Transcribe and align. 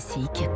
Classique. 0.00 0.48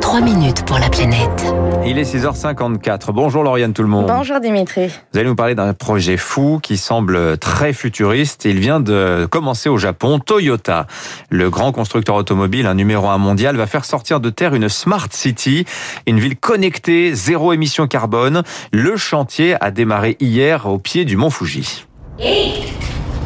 3 0.00 0.20
minutes 0.20 0.66
pour 0.66 0.78
la 0.78 0.90
planète. 0.90 1.46
Il 1.86 1.98
est 1.98 2.02
6h54. 2.02 3.10
Bonjour 3.12 3.42
Lauriane 3.42 3.72
tout 3.72 3.82
le 3.82 3.88
monde. 3.88 4.06
Bonjour 4.06 4.38
Dimitri. 4.38 4.88
Vous 5.12 5.18
allez 5.18 5.28
nous 5.28 5.34
parler 5.34 5.54
d'un 5.54 5.72
projet 5.72 6.18
fou 6.18 6.60
qui 6.62 6.76
semble 6.76 7.38
très 7.38 7.72
futuriste. 7.72 8.44
Il 8.44 8.58
vient 8.58 8.80
de 8.80 9.26
commencer 9.30 9.70
au 9.70 9.78
Japon. 9.78 10.18
Toyota, 10.18 10.86
le 11.30 11.48
grand 11.48 11.72
constructeur 11.72 12.16
automobile, 12.16 12.66
un 12.66 12.74
numéro 12.74 13.08
un 13.08 13.18
mondial, 13.18 13.56
va 13.56 13.66
faire 13.66 13.86
sortir 13.86 14.20
de 14.20 14.28
terre 14.28 14.54
une 14.54 14.68
Smart 14.68 15.08
City, 15.10 15.64
une 16.06 16.18
ville 16.18 16.36
connectée, 16.36 17.14
zéro 17.14 17.54
émission 17.54 17.86
carbone. 17.86 18.42
Le 18.72 18.96
chantier 18.96 19.56
a 19.62 19.70
démarré 19.70 20.16
hier 20.20 20.66
au 20.66 20.78
pied 20.78 21.06
du 21.06 21.16
mont 21.16 21.30
Fuji. 21.30 21.86
Hey! 22.18 22.64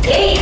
Hey! 0.05 0.39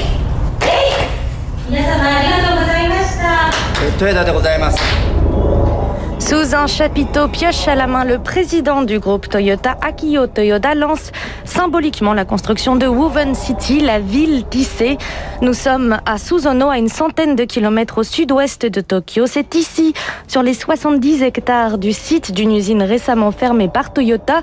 Sous 6.21 6.55
un 6.55 6.69
chapiteau 6.69 7.27
pioche 7.27 7.67
à 7.67 7.75
la 7.75 7.89
main, 7.89 8.05
le 8.05 8.21
président 8.21 8.83
du 8.83 9.01
groupe 9.01 9.29
Toyota, 9.29 9.77
Akio 9.83 10.29
Toyoda, 10.29 10.77
lance 10.77 11.11
symboliquement 11.45 12.15
la 12.15 12.25
construction 12.25 12.77
de 12.77 12.87
Woven 12.87 13.35
City, 13.35 13.81
la 13.81 13.99
ville 13.99 14.45
tissée. 14.49 14.99
Nous 15.41 15.53
sommes 15.53 15.99
à 16.07 16.19
Suzono, 16.19 16.69
à 16.69 16.79
une 16.79 16.89
centaine 16.89 17.35
de 17.35 17.43
kilomètres 17.43 17.99
au 17.99 18.03
sud-ouest 18.05 18.67
de 18.67 18.81
Tokyo. 18.81 19.27
C'est 19.27 19.57
ici, 19.57 19.95
sur 20.29 20.45
les 20.45 20.55
70 20.55 21.25
hectares 21.25 21.77
du 21.77 21.93
site 21.93 22.31
d'une 22.31 22.55
usine 22.55 22.85
récemment 22.85 23.33
fermée 23.33 23.69
par 23.69 23.93
Toyota, 23.93 24.43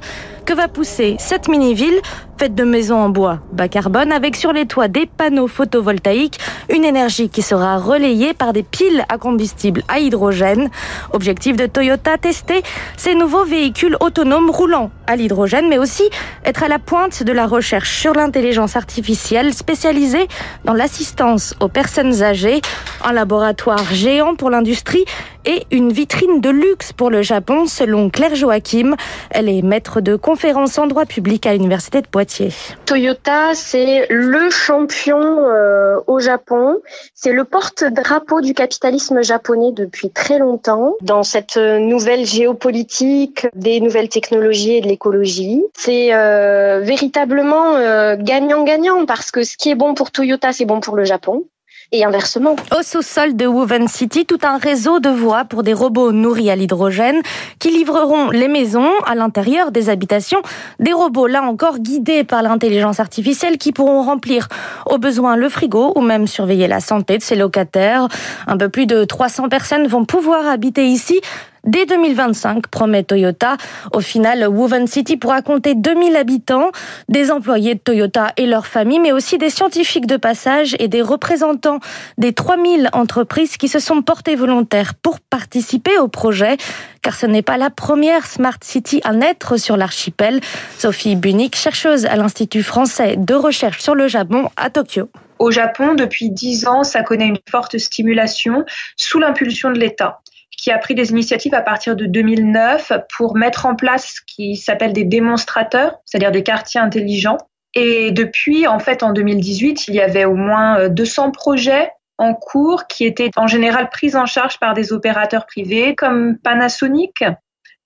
que 0.50 0.56
va 0.56 0.68
pousser 0.68 1.16
cette 1.20 1.48
mini-ville 1.48 2.02
faite 2.40 2.56
de 2.56 2.64
maisons 2.64 2.98
en 2.98 3.10
bois 3.10 3.38
bas 3.52 3.68
carbone 3.68 4.12
avec 4.12 4.36
sur 4.36 4.52
les 4.52 4.66
toits 4.66 4.88
des 4.88 5.06
panneaux 5.06 5.48
photovoltaïques, 5.48 6.40
une 6.74 6.86
énergie 6.86 7.30
qui 7.30 7.44
sera 7.44 7.78
relayée 7.78 8.34
par 8.34 8.52
des 8.52 8.64
piles 8.64 9.06
à 9.10 9.20
combustible 9.20 9.84
à 9.90 10.00
hydrogène. 10.00 10.72
Objectif 11.14 11.56
de 11.56 11.68
Toyota, 11.68 12.18
tester 12.18 12.64
ces 12.98 13.14
nouveaux 13.14 13.44
véhicules 13.44 13.96
autonomes 14.00 14.50
roulant 14.50 14.90
à 15.06 15.16
l'hydrogène, 15.16 15.68
mais 15.70 15.78
aussi 15.78 16.04
être 16.46 16.64
à 16.64 16.68
la 16.68 16.80
pointe 16.80 17.22
de 17.22 17.32
la 17.32 17.46
recherche 17.46 18.00
sur 18.00 18.14
l'intelligence 18.14 18.76
artificielle 18.76 19.54
spécialisée 19.54 20.28
dans 20.64 20.74
l'assistance 20.74 21.54
aux 21.60 21.68
personnes 21.68 22.24
âgées, 22.24 22.62
un 23.04 23.12
laboratoire 23.12 23.84
géant 23.92 24.34
pour 24.34 24.50
l'industrie 24.50 25.06
et 25.50 25.66
une 25.72 25.92
vitrine 25.92 26.42
de 26.42 26.50
luxe 26.52 26.94
pour 26.94 27.10
le 27.10 27.24
Japon, 27.24 27.66
selon 27.66 28.12
Claire 28.12 28.36
Joachim. 28.36 28.96
Elle 29.32 29.50
est 29.50 29.64
maître 29.64 30.00
de 30.00 30.16
conférences 30.16 30.78
en 30.78 30.86
droit 30.86 31.08
public 31.08 31.48
à 31.48 31.54
l'Université 31.54 32.02
de 32.02 32.08
Poitiers. 32.08 32.54
Toyota, 32.86 33.56
c'est 33.56 34.06
le 34.12 34.52
champion 34.52 35.18
euh, 35.20 35.98
au 36.06 36.20
Japon. 36.20 36.80
C'est 37.16 37.34
le 37.34 37.46
porte-drapeau 37.46 38.42
du 38.42 38.54
capitalisme 38.54 39.24
japonais 39.24 39.72
depuis 39.74 40.12
très 40.12 40.38
longtemps. 40.38 40.94
Dans 41.02 41.24
cette 41.24 41.58
euh, 41.58 41.80
nouvelle 41.80 42.26
géopolitique, 42.26 43.48
des 43.56 43.80
nouvelles 43.80 44.10
technologies 44.10 44.76
et 44.76 44.82
de 44.82 44.88
l'écologie, 44.88 45.64
c'est 45.76 46.14
euh, 46.14 46.82
véritablement 46.84 47.76
euh, 47.76 48.16
gagnant-gagnant 48.20 49.08
parce 49.08 49.32
que 49.32 49.42
ce 49.42 49.58
qui 49.58 49.72
est 49.72 49.76
bon 49.76 49.96
pour 49.96 50.12
Toyota, 50.12 50.54
c'est 50.54 50.66
bon 50.66 50.80
pour 50.80 50.96
le 50.96 51.06
Japon. 51.06 51.46
Et 51.92 52.06
inversement. 52.06 52.56
Au 52.78 52.84
sous-sol 52.84 53.36
de 53.36 53.48
Woven 53.48 53.88
City, 53.88 54.26
tout 54.26 54.38
un 54.44 54.58
réseau 54.58 55.00
de 55.00 55.10
voies 55.10 55.46
pour 55.46 55.64
des 55.64 55.74
robots 55.74 56.12
nourris 56.12 56.52
à 56.52 56.56
l'hydrogène 56.56 57.22
qui 57.58 57.72
livreront 57.72 58.30
les 58.30 58.48
maisons 58.48 58.92
à 59.08 59.16
l'intérieur 59.16 59.72
des 59.72 59.90
habitations. 59.90 60.42
Des 60.80 60.94
robots, 60.94 61.26
là 61.26 61.42
encore, 61.42 61.80
guidés 61.80 62.24
par 62.24 62.44
l'intelligence 62.44 63.00
artificielle 63.00 63.58
qui 63.58 63.72
pourront 63.72 64.04
remplir 64.04 64.48
au 64.86 65.00
besoin 65.00 65.36
le 65.36 65.50
frigo 65.50 65.94
ou 65.96 66.02
même 66.02 66.28
surveiller 66.28 66.68
la 66.68 66.80
santé 66.80 67.18
de 67.18 67.24
ses 67.24 67.36
locataires. 67.36 68.08
Un 68.46 68.58
peu 68.58 68.70
plus 68.70 68.86
de 68.86 69.04
300 69.04 69.50
personnes 69.50 69.88
vont 69.88 70.06
pouvoir 70.06 70.48
habiter 70.48 70.86
ici 70.86 71.20
Dès 71.66 71.86
2025, 71.86 72.68
promet 72.68 73.04
Toyota. 73.04 73.58
Au 73.94 74.00
final, 74.00 74.48
Woven 74.48 74.88
City 74.88 75.18
pourra 75.18 75.42
compter 75.42 75.76
2000 75.76 76.16
habitants, 76.16 76.72
des 77.10 77.32
employés 77.32 77.76
de 77.76 77.80
Toyota 77.80 78.32
et 78.38 78.46
leurs 78.46 78.68
familles, 78.68 79.00
mais 79.00 79.12
aussi 79.12 79.38
des 79.38 79.50
scientifiques 79.50 80.08
de 80.08 80.18
passage 80.18 80.76
et 80.80 80.88
des 80.88 81.02
représentants 81.02 81.80
des 82.18 82.34
3000 82.34 82.90
entreprises 82.94 83.58
qui 83.58 83.68
se 83.68 83.80
sont 83.80 84.02
portés 84.02 84.36
volontaires 84.36 84.94
pour 84.96 85.20
participer 85.20 85.98
au 85.98 86.08
projet, 86.08 86.58
car 87.02 87.16
ce 87.16 87.26
n'est 87.26 87.42
pas 87.42 87.58
la 87.58 87.70
première 87.70 88.26
Smart 88.26 88.58
City 88.62 89.02
à 89.04 89.14
naître 89.14 89.58
sur 89.58 89.78
l'archipel. 89.78 90.40
Sophie 90.78 91.16
Bunic, 91.16 91.56
chercheuse 91.56 92.06
à 92.06 92.16
l'Institut 92.16 92.64
français 92.64 93.16
de 93.18 93.34
recherche 93.34 93.82
sur 93.82 93.96
le 93.96 94.08
Japon 94.08 94.50
à 94.56 94.70
Tokyo. 94.70 95.10
Au 95.40 95.52
Japon, 95.52 95.94
depuis 95.96 96.30
10 96.30 96.68
ans, 96.68 96.84
ça 96.84 97.02
connaît 97.02 97.28
une 97.28 97.40
forte 97.50 97.78
stimulation 97.78 98.66
sous 98.98 99.20
l'impulsion 99.20 99.72
de 99.72 99.80
l'État 99.80 100.20
qui 100.60 100.72
a 100.72 100.78
pris 100.78 100.96
des 100.96 101.12
initiatives 101.12 101.54
à 101.54 101.62
partir 101.62 101.96
de 101.96 102.06
2009 102.06 102.92
pour 103.16 103.36
mettre 103.36 103.66
en 103.66 103.76
place 103.76 104.16
ce 104.16 104.22
qui 104.26 104.56
s'appelle 104.56 104.94
des 104.94 105.06
démonstrateurs, 105.06 105.98
c'est-à-dire 106.06 106.32
des 106.32 106.44
quartiers 106.44 106.82
intelligents. 106.82 107.38
Et 107.76 108.12
depuis, 108.12 108.68
en 108.68 108.80
fait, 108.80 109.04
en 109.04 109.14
2018, 109.14 109.88
il 109.88 109.96
y 109.96 110.02
avait 110.02 110.26
au 110.26 110.36
moins 110.36 110.90
200 110.90 111.32
projets 111.32 111.92
en 112.20 112.34
cours 112.34 112.88
qui 112.88 113.06
étaient 113.06 113.32
en 113.38 113.48
général 113.48 113.90
pris 113.90 114.16
en 114.16 114.26
charge 114.26 114.60
par 114.60 114.74
des 114.74 114.92
opérateurs 114.92 115.46
privés 115.46 115.96
comme 115.96 116.38
Panasonic, 116.38 117.22
euh, 117.22 117.32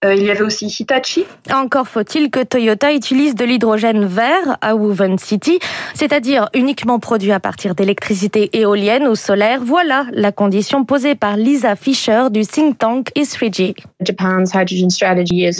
il 0.03 0.23
y 0.23 0.31
avait 0.31 0.41
aussi 0.41 0.67
Hitachi. 0.67 1.25
Encore 1.53 1.87
faut-il 1.87 2.29
que 2.29 2.43
Toyota 2.43 2.93
utilise 2.93 3.35
de 3.35 3.45
l'hydrogène 3.45 4.05
vert 4.05 4.57
à 4.61 4.75
Woven 4.75 5.17
City, 5.17 5.59
c'est-à-dire 5.93 6.49
uniquement 6.53 6.99
produit 6.99 7.31
à 7.31 7.39
partir 7.39 7.75
d'électricité 7.75 8.49
éolienne 8.53 9.07
ou 9.07 9.15
solaire. 9.15 9.59
Voilà 9.63 10.05
la 10.11 10.31
condition 10.31 10.83
posée 10.85 11.15
par 11.15 11.37
Lisa 11.37 11.75
Fisher 11.75 12.25
du 12.31 12.45
think 12.45 12.77
tank 12.77 13.09
E3G. 13.15 13.75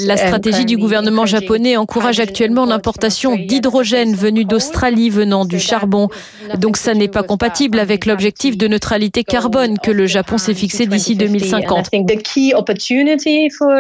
La 0.08 0.18
stratégie 0.18 0.66
du 0.66 0.78
gouvernement 0.78 1.25
japonais 1.25 1.78
encourage 1.78 2.20
actuellement 2.20 2.66
l'importation 2.66 3.36
d'hydrogène 3.36 4.16
venu 4.16 4.46
d'Australie 4.46 5.10
venant 5.10 5.46
du 5.46 5.60
charbon. 5.60 6.10
Donc 6.58 6.78
ça 6.78 6.94
n'est 6.94 7.08
pas 7.08 7.24
compatible 7.24 7.80
avec 7.80 8.06
l'objectif 8.06 8.58
de 8.58 8.68
neutralité 8.68 9.24
carbone 9.24 9.78
que 9.80 9.92
le 9.92 10.06
Japon 10.06 10.38
s'est 10.38 10.54
fixé 10.54 10.86
d'ici 10.86 11.16
2050. 11.16 11.90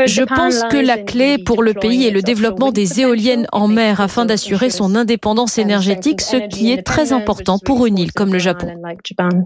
Je 0.05 0.23
pense 0.53 0.71
que 0.71 0.77
la 0.77 0.97
clé 0.97 1.37
pour 1.37 1.63
le 1.63 1.73
pays 1.73 2.07
est 2.07 2.11
le 2.11 2.21
développement 2.21 2.71
des 2.71 3.01
éoliennes 3.01 3.47
en 3.51 3.67
mer 3.67 4.01
afin 4.01 4.25
d'assurer 4.25 4.69
son 4.69 4.95
indépendance 4.95 5.57
énergétique, 5.57 6.21
ce 6.21 6.37
qui 6.47 6.71
est 6.71 6.83
très 6.83 7.13
important 7.13 7.59
pour 7.59 7.85
une 7.85 7.97
île 7.97 8.11
comme 8.11 8.33
le 8.33 8.39
Japon. 8.39 8.73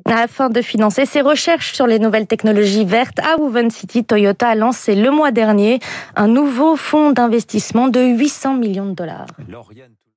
Afin 0.05 0.49
de 0.49 0.61
financer 0.61 1.05
ses 1.05 1.21
recherches 1.21 1.73
sur 1.73 1.87
les 1.87 1.99
nouvelles 1.99 2.27
technologies 2.27 2.85
vertes 2.85 3.19
à 3.19 3.39
Woven 3.39 3.69
City, 3.69 4.03
Toyota 4.03 4.49
a 4.49 4.55
lancé 4.55 4.95
le 4.95 5.11
mois 5.11 5.31
dernier 5.31 5.79
un 6.15 6.27
nouveau 6.27 6.75
fonds 6.75 7.11
d'investissement 7.11 7.87
de 7.87 8.01
800 8.01 8.55
millions 8.55 8.87
de 8.87 8.93
dollars. 8.93 9.27